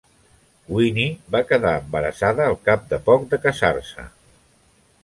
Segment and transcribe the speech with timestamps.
[0.77, 4.09] Winnie va quedar embarassada al cap de poc de casar-se.